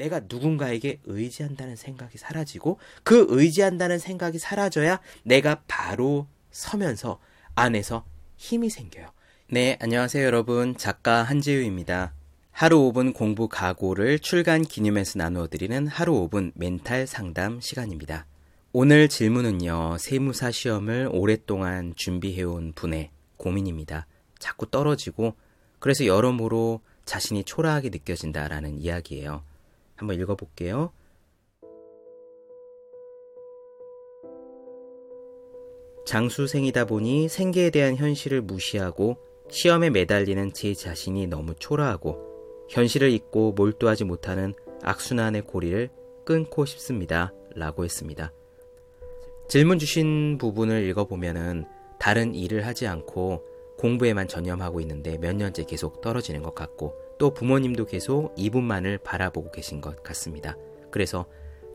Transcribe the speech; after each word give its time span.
내가 0.00 0.20
누군가에게 0.26 0.98
의지한다는 1.04 1.76
생각이 1.76 2.16
사라지고 2.16 2.78
그 3.04 3.26
의지한다는 3.28 3.98
생각이 3.98 4.38
사라져야 4.38 4.98
내가 5.24 5.62
바로 5.68 6.26
서면서 6.50 7.20
안에서 7.54 8.06
힘이 8.36 8.70
생겨요. 8.70 9.10
네, 9.50 9.76
안녕하세요 9.78 10.24
여러분. 10.24 10.74
작가 10.76 11.22
한재유입니다. 11.22 12.14
하루 12.50 12.78
5분 12.90 13.12
공부 13.12 13.48
각오를 13.48 14.18
출간 14.20 14.62
기념해서 14.62 15.18
나누어 15.18 15.48
드리는 15.48 15.86
하루 15.86 16.14
5분 16.28 16.52
멘탈 16.54 17.06
상담 17.06 17.60
시간입니다. 17.60 18.26
오늘 18.72 19.08
질문은요, 19.08 19.98
세무사 19.98 20.50
시험을 20.50 21.10
오랫동안 21.12 21.92
준비해온 21.96 22.72
분의 22.72 23.10
고민입니다. 23.36 24.06
자꾸 24.38 24.70
떨어지고, 24.70 25.34
그래서 25.78 26.06
여러모로 26.06 26.80
자신이 27.04 27.44
초라하게 27.44 27.88
느껴진다라는 27.90 28.78
이야기예요. 28.78 29.42
한번 30.00 30.18
읽어볼게요. 30.18 30.92
장수생이다 36.06 36.86
보니 36.86 37.28
생계에 37.28 37.70
대한 37.70 37.96
현실을 37.96 38.40
무시하고 38.40 39.18
시험에 39.48 39.90
매달리는 39.90 40.52
제 40.52 40.74
자신이 40.74 41.26
너무 41.26 41.54
초라하고 41.54 42.66
현실을 42.68 43.10
잊고 43.10 43.52
몰두하지 43.52 44.04
못하는 44.04 44.54
악순환의 44.82 45.42
고리를 45.42 45.90
끊고 46.24 46.64
싶습니다. 46.64 47.32
라고 47.54 47.84
했습니다. 47.84 48.32
질문 49.48 49.80
주신 49.80 50.38
부분을 50.38 50.84
읽어보면은 50.84 51.66
다른 51.98 52.34
일을 52.34 52.64
하지 52.64 52.86
않고 52.86 53.44
공부에만 53.76 54.28
전념하고 54.28 54.80
있는데 54.80 55.18
몇 55.18 55.34
년째 55.34 55.64
계속 55.64 56.00
떨어지는 56.00 56.42
것 56.42 56.54
같고 56.54 56.94
또 57.20 57.34
부모님도 57.34 57.84
계속 57.84 58.32
이분만을 58.34 58.96
바라보고 58.96 59.50
계신 59.50 59.82
것 59.82 60.02
같습니다. 60.02 60.56
그래서 60.90 61.26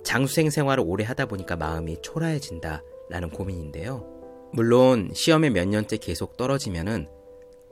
장수생 0.04 0.50
생활을 0.50 0.84
오래 0.86 1.04
하다 1.04 1.28
보니까 1.28 1.56
마음이 1.56 2.02
초라해진다 2.02 2.82
라는 3.12 3.30
고민인데요. 3.30 4.08
물론 4.52 5.12
시험에 5.14 5.52
몇 5.52 5.68
년째 5.68 5.98
계속 5.98 6.36
떨어지면은 6.36 7.08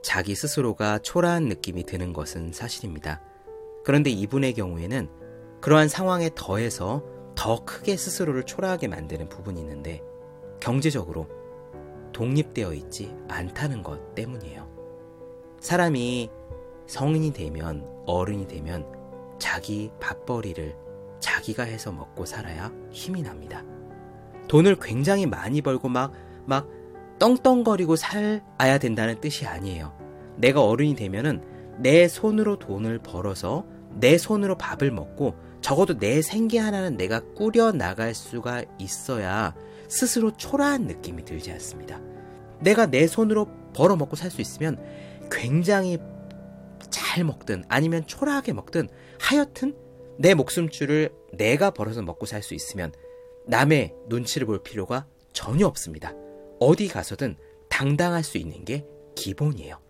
자기 0.02 0.36
스스로가 0.36 1.00
초라한 1.00 1.48
느낌이 1.48 1.82
드는 1.82 2.12
것은 2.12 2.52
사실입니다. 2.52 3.20
그런데 3.84 4.08
이분의 4.10 4.54
경우에는 4.54 5.08
그러한 5.60 5.88
상황에 5.88 6.30
더해서 6.32 7.02
더 7.34 7.64
크게 7.64 7.96
스스로를 7.96 8.44
초라하게 8.44 8.86
만드는 8.86 9.28
부분이 9.28 9.60
있는데 9.60 10.00
경제적으로 10.60 11.26
독립되어 12.12 12.72
있지 12.74 13.12
않다는 13.28 13.82
것 13.82 14.14
때문이에요. 14.14 14.70
사람이 15.58 16.30
성인이 16.86 17.32
되면 17.32 17.86
어른이 18.06 18.48
되면 18.48 18.86
자기 19.38 19.90
밥벌이를 20.00 20.76
자기가 21.20 21.62
해서 21.62 21.92
먹고 21.92 22.24
살아야 22.26 22.70
힘이 22.90 23.22
납니다. 23.22 23.64
돈을 24.48 24.76
굉장히 24.80 25.26
많이 25.26 25.62
벌고 25.62 25.88
막, 25.88 26.12
막 26.46 26.68
떵떵거리고 27.18 27.96
살아야 27.96 28.78
된다는 28.78 29.20
뜻이 29.20 29.46
아니에요. 29.46 29.96
내가 30.36 30.62
어른이 30.62 30.94
되면은 30.96 31.42
내 31.78 32.08
손으로 32.08 32.58
돈을 32.58 32.98
벌어서 32.98 33.64
내 33.90 34.18
손으로 34.18 34.56
밥을 34.58 34.90
먹고 34.90 35.34
적어도 35.60 35.98
내 35.98 36.20
생계 36.20 36.58
하나는 36.58 36.96
내가 36.96 37.20
꾸려 37.34 37.72
나갈 37.72 38.14
수가 38.14 38.64
있어야 38.78 39.54
스스로 39.88 40.32
초라한 40.32 40.82
느낌이 40.82 41.24
들지 41.24 41.50
않습니다. 41.52 42.00
내가 42.60 42.86
내 42.86 43.06
손으로 43.06 43.48
벌어 43.74 43.96
먹고 43.96 44.16
살 44.16 44.30
수 44.30 44.40
있으면 44.40 44.78
굉장히 45.30 45.98
잘 46.94 47.24
먹든 47.24 47.64
아니면 47.68 48.06
초라하게 48.06 48.52
먹든 48.52 48.88
하여튼 49.18 49.76
내 50.16 50.32
목숨줄을 50.34 51.10
내가 51.32 51.70
벌어서 51.70 52.02
먹고 52.02 52.24
살 52.24 52.40
수 52.40 52.54
있으면 52.54 52.92
남의 53.48 53.92
눈치를 54.08 54.46
볼 54.46 54.62
필요가 54.62 55.06
전혀 55.32 55.66
없습니다. 55.66 56.12
어디 56.60 56.86
가서든 56.86 57.36
당당할 57.68 58.22
수 58.22 58.38
있는 58.38 58.64
게 58.64 58.86
기본이에요. 59.16 59.80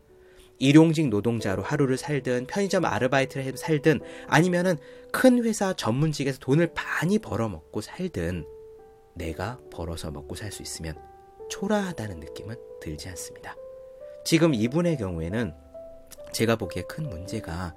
일용직 0.58 1.08
노동자로 1.08 1.62
하루를 1.62 1.98
살든 1.98 2.46
편의점 2.46 2.86
아르바이트를 2.86 3.44
해도 3.44 3.58
살든 3.58 4.00
아니면은 4.26 4.78
큰 5.12 5.44
회사 5.44 5.74
전문직에서 5.74 6.38
돈을 6.38 6.72
많이 6.74 7.18
벌어 7.18 7.50
먹고 7.50 7.82
살든 7.82 8.46
내가 9.14 9.60
벌어서 9.70 10.10
먹고 10.10 10.36
살 10.36 10.50
수 10.50 10.62
있으면 10.62 10.96
초라하다는 11.50 12.20
느낌은 12.20 12.56
들지 12.80 13.10
않습니다. 13.10 13.56
지금 14.24 14.54
이분의 14.54 14.96
경우에는 14.96 15.63
제가 16.34 16.56
보기에 16.56 16.82
큰 16.82 17.08
문제가 17.08 17.74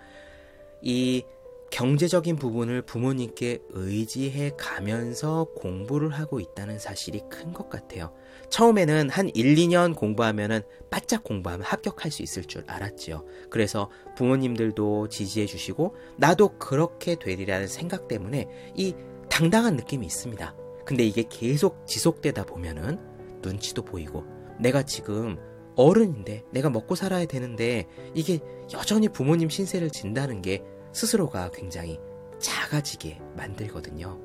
이 0.81 1.23
경제적인 1.69 2.38
부분을 2.38 2.81
부모님께 2.81 3.59
의지해 3.69 4.51
가면서 4.57 5.47
공부를 5.56 6.09
하고 6.12 6.40
있다는 6.40 6.79
사실이 6.79 7.23
큰 7.29 7.53
것 7.53 7.69
같아요. 7.69 8.13
처음에는 8.50 9.09
한 9.09 9.29
1, 9.34 9.56
2년 9.56 9.95
공부하면은 9.95 10.62
바짝 10.90 11.23
공부하면 11.23 11.66
합격할 11.66 12.09
수 12.12 12.23
있을 12.23 12.45
줄 12.45 12.63
알았지요. 12.68 13.25
그래서 13.50 13.90
부모님들도 14.16 15.09
지지해 15.09 15.45
주시고 15.45 15.95
나도 16.18 16.57
그렇게 16.57 17.16
되리라는 17.16 17.68
생각 17.68 18.07
때문에 18.07 18.47
이 18.75 18.94
당당한 19.29 19.75
느낌이 19.75 20.06
있습니다. 20.06 20.56
근데 20.85 21.03
이게 21.03 21.24
계속 21.29 21.85
지속되다 21.85 22.45
보면은 22.45 22.97
눈치도 23.41 23.84
보이고 23.84 24.24
내가 24.59 24.84
지금 24.84 25.38
어른인데 25.77 26.43
내가 26.51 26.69
먹고 26.69 26.95
살아야 26.95 27.25
되는데 27.25 27.85
이게 28.13 28.39
여전히 28.73 29.07
부모님 29.09 29.49
신세를 29.49 29.91
진다는 29.91 30.41
게 30.41 30.63
스스로가 30.91 31.51
굉장히 31.51 31.99
작아지게 32.39 33.21
만들거든요. 33.35 34.19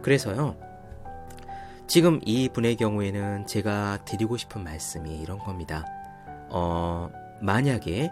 그래서요. 0.00 0.56
지금 1.86 2.20
이 2.24 2.48
분의 2.48 2.76
경우에는 2.76 3.46
제가 3.46 4.04
드리고 4.04 4.36
싶은 4.36 4.62
말씀이 4.64 5.18
이런 5.20 5.38
겁니다. 5.38 5.84
어, 6.48 7.10
만약에 7.42 8.10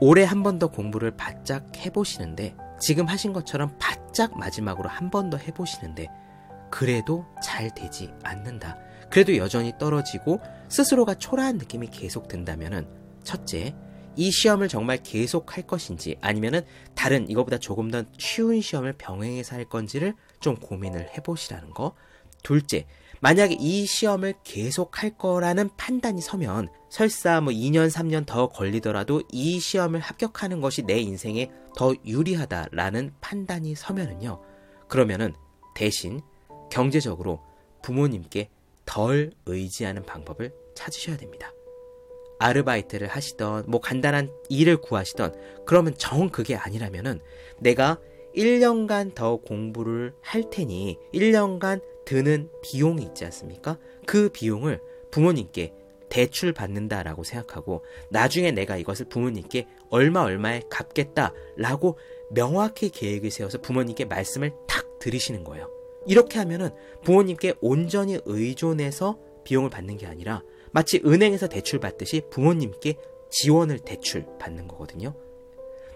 올해 0.00 0.24
한 0.24 0.42
번 0.42 0.58
더 0.58 0.68
공부를 0.68 1.12
바짝 1.12 1.64
해보시는데 1.76 2.54
지금 2.80 3.06
하신 3.06 3.32
것처럼 3.32 3.74
바짝 3.78 4.36
마지막으로 4.38 4.88
한 4.88 5.10
번 5.10 5.30
더 5.30 5.36
해보시는데 5.38 6.08
그래도 6.70 7.24
잘 7.42 7.70
되지 7.74 8.12
않는다. 8.22 8.76
그래도 9.10 9.36
여전히 9.36 9.72
떨어지고 9.78 10.40
스스로가 10.68 11.14
초라한 11.14 11.58
느낌이 11.58 11.88
계속 11.88 12.28
든다면은 12.28 12.86
첫째, 13.24 13.74
이 14.16 14.30
시험을 14.30 14.68
정말 14.68 15.02
계속 15.02 15.56
할 15.56 15.66
것인지 15.66 16.16
아니면은 16.20 16.62
다른 16.94 17.28
이거보다 17.30 17.58
조금 17.58 17.90
더 17.90 18.04
쉬운 18.18 18.60
시험을 18.60 18.94
병행해서 18.94 19.56
할 19.56 19.64
건지를 19.64 20.14
좀 20.40 20.56
고민을 20.56 21.10
해보시라는 21.16 21.70
거. 21.70 21.94
둘째, 22.42 22.86
만약에 23.20 23.56
이 23.58 23.86
시험을 23.86 24.34
계속 24.42 25.02
할 25.02 25.16
거라는 25.16 25.70
판단이 25.76 26.20
서면 26.20 26.68
설사 26.90 27.40
뭐 27.40 27.52
2년, 27.52 27.88
3년 27.88 28.26
더 28.26 28.48
걸리더라도 28.48 29.22
이 29.30 29.60
시험을 29.60 30.00
합격하는 30.00 30.60
것이 30.60 30.82
내 30.82 30.98
인생에 30.98 31.48
더 31.76 31.94
유리하다라는 32.04 33.14
판단이 33.20 33.76
서면은요. 33.76 34.42
그러면은 34.88 35.34
대신 35.74 36.20
경제적으로 36.70 37.40
부모님께 37.82 38.50
덜 38.92 39.30
의지하는 39.46 40.02
방법을 40.02 40.52
찾으셔야 40.74 41.16
됩니다. 41.16 41.54
아르바이트를 42.38 43.08
하시던 43.08 43.64
뭐 43.66 43.80
간단한 43.80 44.30
일을 44.50 44.82
구하시던 44.82 45.34
그러면 45.64 45.94
정 45.96 46.28
그게 46.28 46.56
아니라면은 46.56 47.20
내가 47.58 47.98
1년간 48.36 49.14
더 49.14 49.36
공부를 49.36 50.12
할 50.20 50.50
테니 50.50 50.98
1년간 51.14 51.80
드는 52.04 52.50
비용이 52.62 53.02
있지 53.02 53.24
않습니까? 53.24 53.78
그 54.04 54.28
비용을 54.28 54.80
부모님께 55.10 55.72
대출 56.10 56.52
받는다라고 56.52 57.24
생각하고 57.24 57.82
나중에 58.10 58.50
내가 58.50 58.76
이것을 58.76 59.06
부모님께 59.06 59.68
얼마 59.88 60.20
얼마에 60.20 60.60
갚겠다라고 60.68 61.98
명확히 62.30 62.90
계획을 62.90 63.30
세워서 63.30 63.62
부모님께 63.62 64.04
말씀을 64.04 64.52
탁 64.68 64.98
드리시는 64.98 65.44
거예요. 65.44 65.81
이렇게 66.06 66.38
하면은 66.38 66.70
부모님께 67.04 67.54
온전히 67.60 68.18
의존해서 68.24 69.18
비용을 69.44 69.70
받는 69.70 69.96
게 69.96 70.06
아니라 70.06 70.42
마치 70.72 71.02
은행에서 71.04 71.48
대출 71.48 71.80
받듯이 71.80 72.22
부모님께 72.30 72.96
지원을 73.30 73.80
대출 73.80 74.26
받는 74.38 74.68
거거든요. 74.68 75.14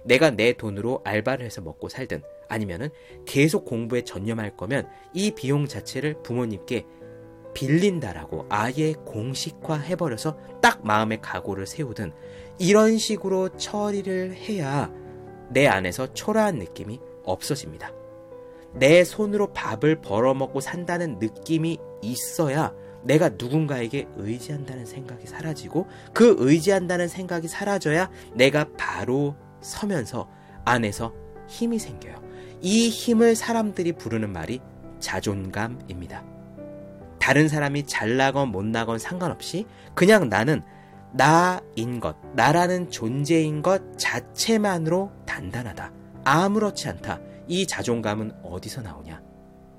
내가 0.04 0.30
내 0.30 0.52
돈으로 0.52 1.00
알바를 1.04 1.44
해서 1.44 1.60
먹고 1.60 1.88
살든 1.88 2.22
아니면은 2.48 2.90
계속 3.24 3.64
공부에 3.64 4.02
전념할 4.02 4.56
거면 4.56 4.88
이 5.12 5.32
비용 5.32 5.66
자체를 5.66 6.22
부모님께 6.22 6.86
빌린다라고 7.54 8.46
아예 8.48 8.92
공식화 8.92 9.78
해버려서 9.78 10.36
딱 10.60 10.86
마음의 10.86 11.20
각오를 11.22 11.66
세우든 11.66 12.12
이런 12.58 12.98
식으로 12.98 13.56
처리를 13.56 14.34
해야 14.34 14.92
내 15.50 15.66
안에서 15.66 16.12
초라한 16.12 16.58
느낌이 16.58 17.00
없어집니다. 17.24 18.05
내 18.78 19.04
손으로 19.04 19.52
밥을 19.52 20.00
벌어먹고 20.00 20.60
산다는 20.60 21.18
느낌이 21.18 21.78
있어야 22.02 22.72
내가 23.02 23.30
누군가에게 23.30 24.08
의지한다는 24.16 24.84
생각이 24.84 25.26
사라지고 25.26 25.86
그 26.12 26.36
의지한다는 26.38 27.08
생각이 27.08 27.48
사라져야 27.48 28.10
내가 28.34 28.66
바로 28.76 29.36
서면서 29.60 30.28
안에서 30.64 31.14
힘이 31.48 31.78
생겨요. 31.78 32.20
이 32.60 32.88
힘을 32.88 33.36
사람들이 33.36 33.92
부르는 33.92 34.32
말이 34.32 34.60
자존감입니다. 34.98 36.24
다른 37.20 37.48
사람이 37.48 37.86
잘나건 37.86 38.48
못나건 38.48 38.98
상관없이 38.98 39.66
그냥 39.94 40.28
나는 40.28 40.62
나인 41.12 42.00
것, 42.00 42.16
나라는 42.34 42.90
존재인 42.90 43.62
것 43.62 43.98
자체만으로 43.98 45.12
단단하다. 45.24 45.92
아무렇지 46.24 46.88
않다. 46.88 47.20
이 47.48 47.66
자존감은 47.66 48.32
어디서 48.42 48.82
나오냐? 48.82 49.22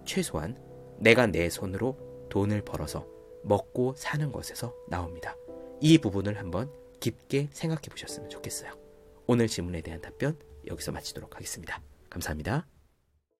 최소한 0.05 0.57
내가 0.99 1.27
내 1.27 1.49
손으로 1.49 1.97
돈을 2.29 2.63
벌어서 2.63 3.05
먹고 3.43 3.93
사는 3.95 4.31
것에서 4.31 4.73
나옵니다. 4.89 5.35
이 5.81 5.97
부분을 5.97 6.37
한번 6.37 6.71
깊게 6.99 7.49
생각해 7.51 7.81
보셨으면 7.89 8.29
좋겠어요. 8.29 8.71
오늘 9.27 9.47
질문에 9.47 9.81
대한 9.81 10.01
답변 10.01 10.37
여기서 10.67 10.91
마치도록 10.91 11.35
하겠습니다. 11.35 11.81
감사합니다. 12.09 12.76